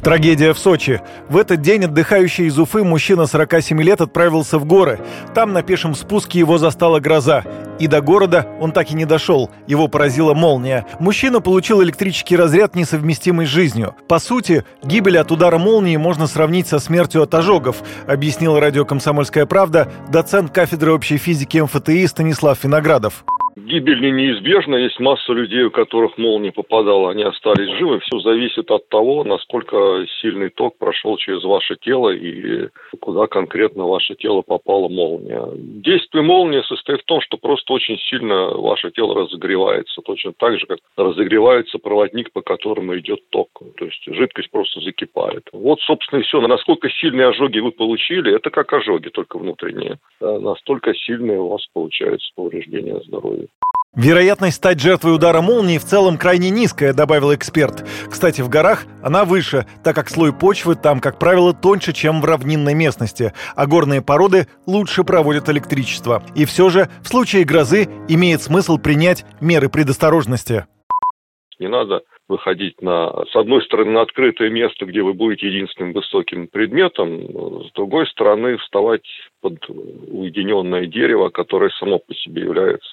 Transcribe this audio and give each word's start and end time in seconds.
Трагедия 0.00 0.54
в 0.54 0.58
Сочи. 0.58 1.00
В 1.28 1.36
этот 1.36 1.60
день 1.60 1.84
отдыхающий 1.84 2.46
из 2.46 2.58
Уфы 2.58 2.82
мужчина 2.82 3.26
47 3.26 3.82
лет 3.82 4.00
отправился 4.00 4.58
в 4.58 4.64
горы. 4.64 5.00
Там 5.34 5.52
на 5.52 5.62
пешем 5.62 5.94
спуске 5.94 6.38
его 6.38 6.58
застала 6.58 7.00
гроза. 7.00 7.44
И 7.78 7.86
до 7.86 8.00
города 8.00 8.46
он 8.60 8.72
так 8.72 8.90
и 8.90 8.94
не 8.94 9.04
дошел. 9.04 9.50
Его 9.66 9.88
поразила 9.88 10.34
молния. 10.34 10.86
Мужчина 10.98 11.40
получил 11.40 11.82
электрический 11.82 12.36
разряд, 12.36 12.74
несовместимый 12.74 13.46
с 13.46 13.50
жизнью. 13.50 13.94
По 14.08 14.18
сути, 14.18 14.64
гибель 14.82 15.18
от 15.18 15.30
удара 15.32 15.58
молнии 15.58 15.96
можно 15.96 16.26
сравнить 16.26 16.66
со 16.66 16.78
смертью 16.78 17.22
от 17.22 17.34
ожогов, 17.34 17.82
объяснил 18.06 18.58
радио 18.58 18.84
«Комсомольская 18.84 19.46
правда» 19.46 19.90
доцент 20.10 20.50
кафедры 20.50 20.92
общей 20.92 21.18
физики 21.18 21.58
МФТИ 21.58 22.06
Станислав 22.06 22.62
Виноградов. 22.64 23.24
Гибель 23.56 24.00
не 24.00 24.10
неизбежна, 24.10 24.76
есть 24.76 25.00
масса 25.00 25.32
людей, 25.32 25.64
у 25.64 25.70
которых 25.70 26.18
молния 26.18 26.52
попадала, 26.52 27.10
они 27.10 27.22
остались 27.22 27.76
живы. 27.78 28.00
Все 28.00 28.18
зависит 28.20 28.70
от 28.70 28.88
того, 28.88 29.24
насколько 29.24 30.06
сильный 30.20 30.50
ток 30.50 30.78
прошел 30.78 31.16
через 31.16 31.42
ваше 31.44 31.76
тело 31.76 32.10
и 32.10 32.68
куда 33.00 33.26
конкретно 33.26 33.86
ваше 33.86 34.14
тело 34.14 34.42
попала 34.42 34.88
молния. 34.88 35.48
Действие 35.54 36.22
молнии 36.22 36.62
состоит 36.62 37.02
в 37.02 37.04
том, 37.04 37.20
что 37.20 37.36
просто 37.36 37.72
очень 37.72 37.98
сильно 37.98 38.50
ваше 38.50 38.90
тело 38.90 39.14
разогревается, 39.14 40.00
точно 40.02 40.32
так 40.32 40.58
же, 40.58 40.66
как 40.66 40.78
разогревается 40.96 41.78
проводник, 41.78 42.32
по 42.32 42.42
которому 42.42 42.96
идет 42.98 43.20
ток. 43.30 43.48
То 43.76 43.84
есть 43.84 44.02
жидкость 44.06 44.50
просто 44.50 44.80
закипает. 44.80 45.48
Вот, 45.52 45.80
собственно, 45.80 46.20
и 46.20 46.22
все. 46.22 46.40
Насколько 46.40 46.88
сильные 46.90 47.28
ожоги 47.28 47.58
вы 47.58 47.72
получили, 47.72 48.34
это 48.34 48.50
как 48.50 48.72
ожоги, 48.72 49.08
только 49.08 49.38
внутренние. 49.38 49.98
Настолько 50.20 50.94
сильные 50.94 51.40
у 51.40 51.48
вас 51.48 51.66
получаются 51.72 52.30
повреждения 52.34 53.00
здоровья. 53.00 53.49
Вероятность 54.00 54.56
стать 54.56 54.80
жертвой 54.80 55.14
удара 55.14 55.42
молнии 55.42 55.76
в 55.76 55.84
целом 55.84 56.16
крайне 56.16 56.48
низкая, 56.48 56.94
добавил 56.94 57.34
эксперт. 57.34 57.84
Кстати, 58.08 58.40
в 58.40 58.48
горах 58.48 58.86
она 59.02 59.26
выше, 59.26 59.66
так 59.84 59.94
как 59.94 60.08
слой 60.08 60.32
почвы 60.32 60.74
там, 60.74 61.00
как 61.00 61.18
правило, 61.18 61.52
тоньше, 61.52 61.92
чем 61.92 62.22
в 62.22 62.24
равнинной 62.24 62.72
местности, 62.72 63.34
а 63.54 63.66
горные 63.66 64.00
породы 64.00 64.46
лучше 64.66 65.04
проводят 65.04 65.50
электричество. 65.50 66.22
И 66.34 66.46
все 66.46 66.70
же, 66.70 66.88
в 67.02 67.08
случае 67.08 67.44
грозы 67.44 67.88
имеет 68.08 68.40
смысл 68.40 68.78
принять 68.78 69.26
меры 69.38 69.68
предосторожности. 69.68 70.64
Не 71.58 71.68
надо 71.68 72.00
выходить 72.26 72.80
на, 72.80 73.26
с 73.26 73.36
одной 73.36 73.62
стороны, 73.64 73.90
на 73.90 74.00
открытое 74.00 74.48
место, 74.48 74.86
где 74.86 75.02
вы 75.02 75.12
будете 75.12 75.48
единственным 75.48 75.92
высоким 75.92 76.46
предметом, 76.46 77.66
с 77.66 77.72
другой 77.74 78.06
стороны, 78.06 78.56
вставать 78.56 79.04
под 79.42 79.58
уединенное 79.68 80.86
дерево, 80.86 81.28
которое 81.28 81.70
само 81.78 81.98
по 81.98 82.14
себе 82.14 82.42
является 82.42 82.89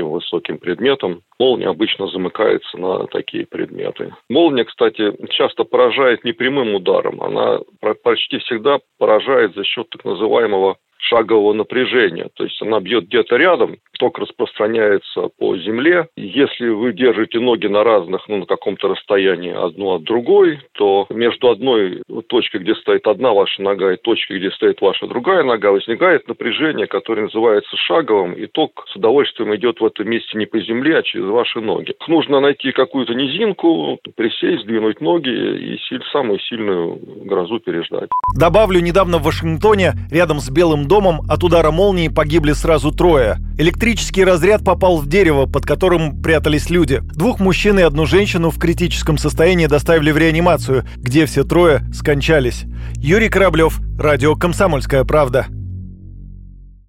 одиноким 0.00 0.10
высоким 0.10 0.58
предметом. 0.58 1.22
Молния 1.38 1.68
обычно 1.68 2.06
замыкается 2.08 2.78
на 2.78 3.06
такие 3.06 3.46
предметы. 3.46 4.14
Молния, 4.28 4.64
кстати, 4.64 5.12
часто 5.30 5.64
поражает 5.64 6.24
не 6.24 6.32
прямым 6.32 6.74
ударом, 6.74 7.22
она 7.22 7.60
почти 8.02 8.38
всегда 8.38 8.78
поражает 8.98 9.54
за 9.54 9.64
счет 9.64 9.88
так 9.90 10.04
называемого 10.04 10.76
шагового 11.00 11.52
напряжения. 11.52 12.28
То 12.34 12.44
есть 12.44 12.60
она 12.62 12.80
бьет 12.80 13.06
где-то 13.06 13.36
рядом, 13.36 13.76
ток 13.98 14.18
распространяется 14.18 15.28
по 15.38 15.56
земле. 15.58 16.08
Если 16.16 16.68
вы 16.68 16.92
держите 16.92 17.38
ноги 17.38 17.66
на 17.66 17.84
разных, 17.84 18.26
ну, 18.28 18.38
на 18.38 18.46
каком-то 18.46 18.88
расстоянии 18.88 19.52
одну 19.52 19.94
от 19.94 20.04
другой, 20.04 20.60
то 20.72 21.06
между 21.10 21.50
одной 21.50 22.02
точкой, 22.28 22.60
где 22.60 22.74
стоит 22.76 23.06
одна 23.06 23.32
ваша 23.32 23.62
нога, 23.62 23.92
и 23.92 23.96
точкой, 23.96 24.38
где 24.38 24.50
стоит 24.52 24.80
ваша 24.80 25.06
другая 25.06 25.42
нога, 25.44 25.70
возникает 25.70 26.26
напряжение, 26.28 26.86
которое 26.86 27.22
называется 27.22 27.76
шаговым, 27.76 28.32
и 28.32 28.46
ток 28.46 28.86
с 28.90 28.96
удовольствием 28.96 29.54
идет 29.54 29.80
в 29.80 29.84
этом 29.84 30.08
месте 30.08 30.38
не 30.38 30.46
по 30.46 30.58
земле, 30.60 30.98
а 30.98 31.02
через 31.02 31.26
ваши 31.26 31.60
ноги. 31.60 31.94
Нужно 32.08 32.40
найти 32.40 32.72
какую-то 32.72 33.12
низинку, 33.14 33.98
присесть, 34.16 34.62
сдвинуть 34.62 35.00
ноги 35.00 35.28
и 35.28 35.78
самую 36.12 36.38
сильную 36.40 36.98
грозу 37.24 37.60
переждать. 37.60 38.08
Добавлю, 38.38 38.80
недавно 38.80 39.18
в 39.18 39.24
Вашингтоне, 39.24 39.92
рядом 40.10 40.38
с 40.38 40.50
Белым 40.50 40.88
домом, 40.90 41.22
от 41.28 41.44
удара 41.44 41.70
молнии 41.70 42.08
погибли 42.08 42.52
сразу 42.52 42.90
трое. 42.90 43.36
Электрический 43.56 44.24
разряд 44.24 44.64
попал 44.64 44.96
в 44.98 45.06
дерево, 45.06 45.46
под 45.46 45.64
которым 45.64 46.20
прятались 46.20 46.68
люди. 46.68 46.98
Двух 47.14 47.38
мужчин 47.38 47.78
и 47.78 47.82
одну 47.82 48.06
женщину 48.06 48.50
в 48.50 48.58
критическом 48.58 49.16
состоянии 49.16 49.66
доставили 49.66 50.10
в 50.10 50.18
реанимацию, 50.18 50.84
где 50.96 51.26
все 51.26 51.44
трое 51.44 51.84
скончались. 51.94 52.64
Юрий 52.96 53.28
Кораблев, 53.28 53.78
радио 53.96 54.34
«Комсомольская 54.34 55.04
правда». 55.04 55.46